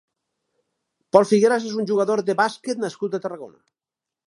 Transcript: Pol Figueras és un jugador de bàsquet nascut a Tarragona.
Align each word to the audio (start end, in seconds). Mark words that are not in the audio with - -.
Pol 1.17 1.27
Figueras 1.33 1.67
és 1.73 1.77
un 1.83 1.87
jugador 1.93 2.25
de 2.31 2.39
bàsquet 2.41 2.83
nascut 2.87 3.19
a 3.19 3.23
Tarragona. 3.27 3.57